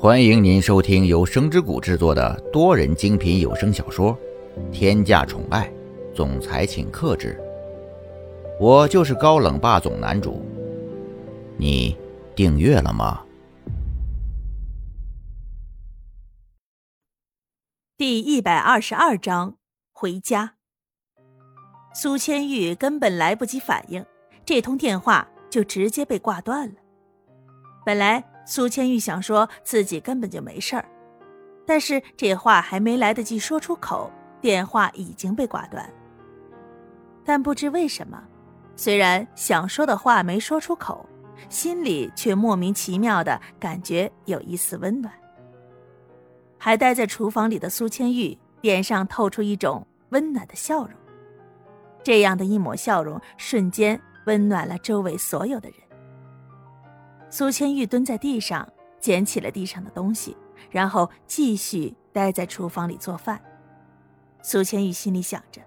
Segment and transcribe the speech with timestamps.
[0.00, 4.16] 欢迎您收听由声之谷制作的多人精品有声小说
[4.70, 5.68] 《天价宠爱
[6.14, 7.36] 总裁请克制》，
[8.60, 10.46] 我就是高冷霸总男主。
[11.56, 11.96] 你
[12.36, 13.24] 订阅了吗？
[17.96, 19.56] 第一百二十二章
[19.92, 20.54] 回家。
[21.92, 24.06] 苏千玉根本来不及反应，
[24.46, 26.74] 这通电话就直接被挂断了。
[27.84, 28.24] 本来。
[28.48, 30.88] 苏千玉想说自己根本就没事儿，
[31.66, 35.86] 但是这话还没来得及说出口，电话已经被挂断。
[37.26, 38.18] 但不知为什么，
[38.74, 41.06] 虽然想说的话没说出口，
[41.50, 45.12] 心里却莫名其妙的感觉有一丝温暖。
[46.56, 50.92] 还待在厨房里的苏千玉脸上透出一种温暖的笑容，
[52.02, 55.87] 这样的一抹笑容瞬间温暖了周围所有的人。
[57.30, 58.66] 苏千玉蹲在地上，
[58.98, 60.36] 捡起了地上的东西，
[60.70, 63.40] 然后继续待在厨房里做饭。
[64.42, 65.60] 苏千玉心里想着：“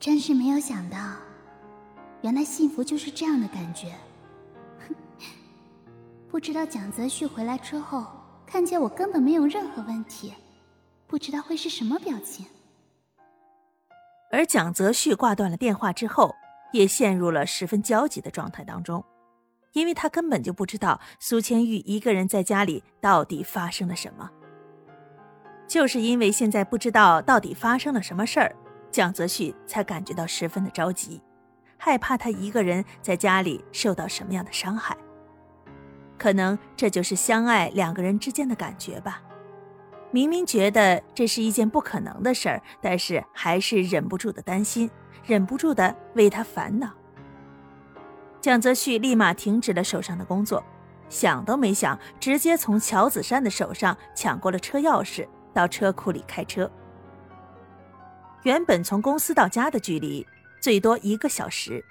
[0.00, 0.96] 真是没有想到，
[2.22, 3.92] 原来幸福就是这样的感觉。
[6.30, 8.06] 不知道蒋泽旭回来之后，
[8.46, 10.32] 看见我根本没有任何问题，
[11.06, 12.46] 不知道会是什么表情。”
[14.32, 16.34] 而蒋泽旭挂断了电话之后，
[16.72, 19.04] 也陷入了十分焦急的状态当中。
[19.72, 24.30] 因为他根本就不知道苏千玉一个人在家里到底发生了什么。
[25.66, 28.54] 就是因为现在不知道到底发生了什么事儿，
[28.90, 31.22] 蒋泽旭才感觉到十分的着急，
[31.76, 34.96] 害怕他一个人在家里受到什么样的伤害。
[36.18, 39.22] 可能这就是相爱两个人之间的感觉吧。
[40.10, 44.90] 明明觉得这是一件不可能的事儿，但是还是忍不住的担心，
[45.24, 46.90] 忍不住的为他烦恼。
[48.40, 50.64] 蒋泽旭立马停止了手上的工作，
[51.10, 56.70] 想都没想，直接从乔子山的手上抢过了车钥匙，到车库里开车。
[58.44, 60.26] 原本从公司到家的距离
[60.58, 61.84] 最多一个小时，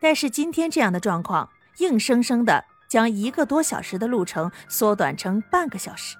[0.00, 1.48] 但是今天这样的状况，
[1.78, 6.16] 硬生生的将一个多小时的路程缩短成半个小时。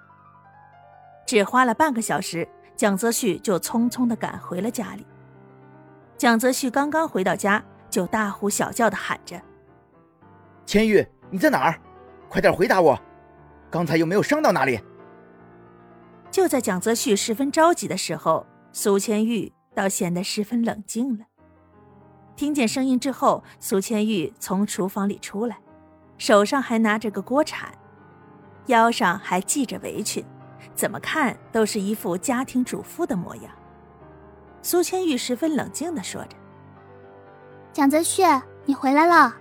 [1.25, 5.07] 只花了半个小时，蒋泽旭就匆匆的赶回了家里。
[6.19, 7.63] 蒋泽旭刚刚回到家。
[7.97, 9.41] 就大呼小叫的喊着
[10.67, 11.81] ：“千玉，你在哪儿？
[12.29, 13.01] 快点回答我！
[13.71, 14.79] 刚才有没有伤到哪里？”
[16.31, 21.25] 就在蒋泽旭十分着急的时候，苏千玉倒显得十分冷静了。
[22.35, 25.59] 听见声音之后，苏千玉从厨房里出来，
[26.19, 27.73] 手上还拿着个锅铲，
[28.67, 30.23] 腰上还系着围裙，
[30.75, 33.51] 怎么看都是一副家庭主妇的模样。
[34.61, 36.37] 苏千玉十分冷静的说着。
[37.77, 38.23] 蒋泽旭，
[38.65, 39.37] 你回来了。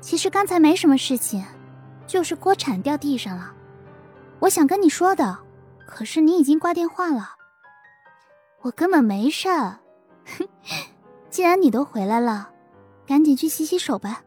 [0.00, 1.44] 其实刚才没什么事情，
[2.06, 3.52] 就是锅铲掉地上了。
[4.38, 5.40] 我想跟你说的，
[5.88, 7.34] 可是你已经挂电话了。
[8.60, 9.48] 我根本没事。
[11.30, 12.52] 既然你都回来了，
[13.04, 14.22] 赶紧去洗洗手吧。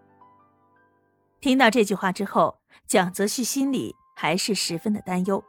[1.40, 5.42] 听到这句话之后，蒋泽旭心里还是十分的担忧，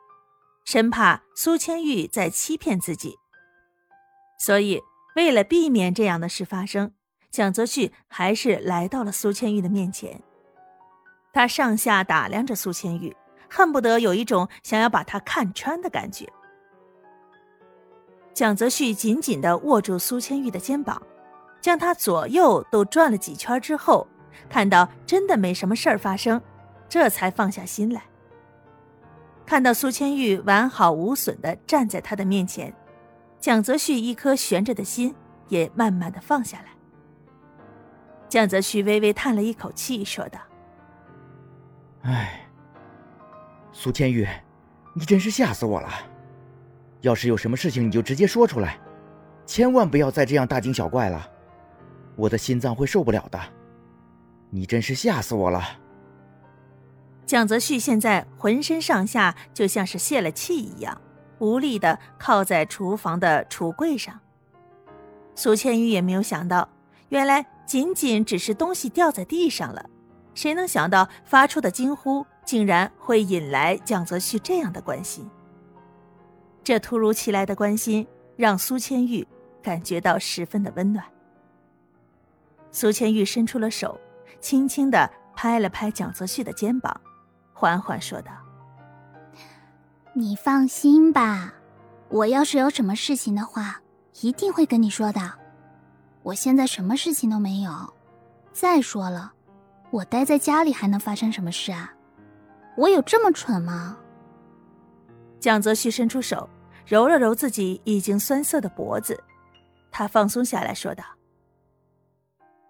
[0.64, 3.18] 生怕苏千玉在欺骗自己，
[4.38, 4.80] 所以。
[5.14, 6.92] 为了避免这样的事发生，
[7.30, 10.20] 蒋泽旭还是来到了苏千玉的面前。
[11.32, 13.16] 他上下打量着苏千玉，
[13.48, 16.26] 恨不得有一种想要把她看穿的感觉。
[18.34, 21.00] 蒋泽旭紧紧地握住苏千玉的肩膀，
[21.60, 24.06] 将她左右都转了几圈之后，
[24.48, 26.40] 看到真的没什么事儿发生，
[26.88, 28.02] 这才放下心来。
[29.44, 32.74] 看到苏千玉完好无损地站在他的面前。
[33.42, 35.12] 蒋泽旭一颗悬着的心
[35.48, 36.66] 也慢慢的放下来。
[38.28, 40.38] 蒋泽旭微微叹了一口气，说道
[42.02, 42.48] ：“哎，
[43.72, 44.24] 苏千玉，
[44.94, 45.88] 你真是吓死我了！
[47.00, 48.78] 要是有什么事情，你就直接说出来，
[49.44, 51.28] 千万不要再这样大惊小怪了，
[52.14, 53.40] 我的心脏会受不了的。
[54.50, 55.60] 你真是吓死我了！”
[57.26, 61.00] 蒋泽旭现在浑身上下就像是泄了气一样。
[61.38, 64.20] 无力的靠在厨房的橱柜上，
[65.34, 66.68] 苏千玉也没有想到，
[67.08, 69.88] 原来仅仅只是东西掉在地上了，
[70.34, 75.28] 谁能想到发出的惊呼竟然会引来蒋泽旭这样的关心？
[76.64, 78.06] 这突如其来的关心
[78.36, 79.26] 让苏千玉
[79.62, 81.04] 感觉到十分的温暖。
[82.70, 84.00] 苏千玉伸出了手，
[84.40, 87.00] 轻轻的拍了拍蒋泽旭的肩膀，
[87.52, 88.32] 缓缓说道。
[90.14, 91.54] 你放心吧，
[92.10, 93.80] 我要是有什么事情的话，
[94.20, 95.20] 一定会跟你说的。
[96.22, 97.72] 我现在什么事情都没有。
[98.52, 99.32] 再说了，
[99.90, 101.90] 我待在家里还能发生什么事啊？
[102.76, 103.96] 我有这么蠢吗？
[105.40, 106.46] 蒋泽旭伸出手，
[106.84, 109.18] 揉了揉自己已经酸涩的脖子，
[109.90, 111.02] 他放松下来说道：“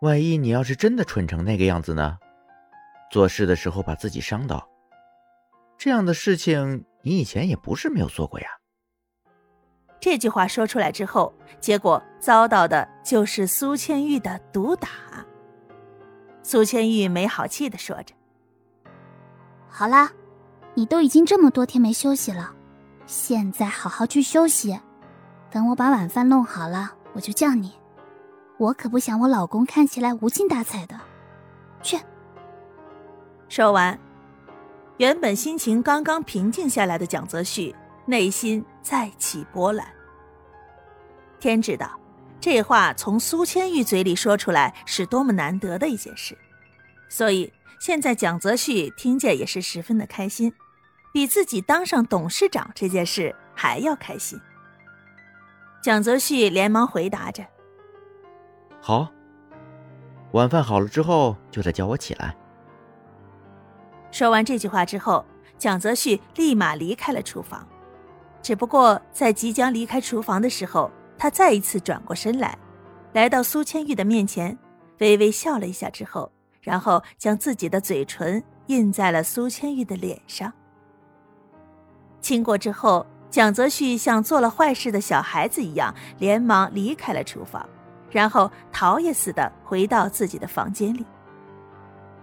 [0.00, 2.16] 万一你要是真的蠢成那个样子呢？
[3.10, 4.66] 做事的时候把自己伤到，
[5.76, 8.46] 这样的事情你以前也不是没有做过呀。”
[10.00, 14.88] 这句话说出来之后，结果遭到的就是苏千玉的毒打。
[16.42, 18.12] 苏千玉没好气的说着
[19.70, 20.10] ：“好啦，
[20.74, 22.54] 你都已经这么多天没休息了。”
[23.06, 24.78] 现在好好去休息，
[25.50, 27.72] 等我把晚饭弄好了，我就叫你。
[28.58, 30.98] 我可不想我老公看起来无精打采的。
[31.82, 31.98] 去。
[33.48, 33.98] 说完，
[35.02, 37.74] 原本心情刚刚平静下来的蒋泽旭
[38.06, 39.84] 内心再起波澜。
[41.40, 41.98] 天知道，
[42.40, 46.38] 这话从苏千玉嘴里说出来是多么难得的一件事，
[47.08, 50.54] 所以现在蒋泽旭听见也是十分的开心。
[51.12, 54.40] 比自己当上董事长这件事还要开心。
[55.82, 57.44] 蒋泽旭连忙回答着
[58.80, 59.10] ：“好，
[60.30, 62.36] 晚饭好了之后就再叫我起来。”
[64.12, 65.24] 说完这句话之后，
[65.58, 67.66] 蒋泽旭立马离开了厨房。
[68.42, 72.56] 只不过在即将离开厨房的时候，他再一次转过身来，
[73.14, 74.56] 来到苏千玉的面前，
[74.98, 76.30] 微微笑了一下之后，
[76.60, 80.52] 然后将自己的嘴唇印在了苏千玉的脸上。
[82.20, 87.66] 亲过之后，蒋泽旭像做了坏事的小孩子一样，连忙离开了厨房，
[88.10, 91.06] 然后逃也似的回到自己的房间里。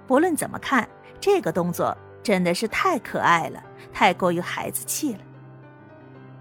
[0.05, 0.87] 不论怎么看，
[1.19, 5.19] 这个动作真的是太可爱了，太过于孩子气了。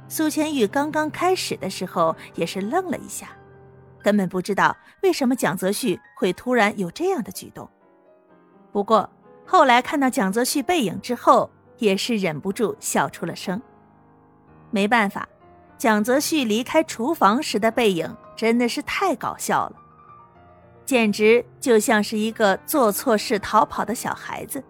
[0.09, 3.29] 苏千玉刚刚开始的时候也是愣了一下，
[4.03, 7.69] 根本不知道为什么蒋泽旭会突然有这样的举动。
[8.73, 9.09] 不过
[9.45, 13.61] 后来看到蒋泽旭背影之后，也是忍不住笑出了声。
[14.71, 15.29] 没办法，
[15.77, 19.77] 蒋泽旭离开厨房时的背影真的是太搞笑了，
[20.89, 24.65] 简直就像是一个做错事逃跑的小孩子。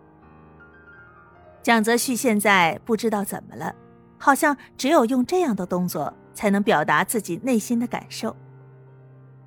[1.62, 3.72] 蒋泽旭现在不知道怎么了，
[4.18, 8.34] 好像只有用这样的动作才能表达自己内心的感受。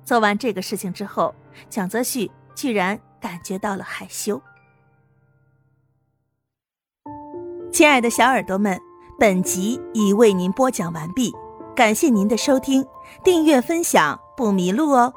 [0.02, 1.34] 做完这个事情之后，
[1.68, 4.40] 蒋泽旭居然感觉到了害羞。
[7.70, 8.80] 亲爱的小耳朵们，
[9.18, 11.30] 本集已为您播讲完毕，
[11.76, 12.82] 感谢您的收听，
[13.22, 15.12] 订阅分享不迷路哦。